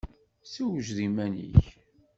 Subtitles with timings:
[0.53, 1.63] Sewjed iman-ik!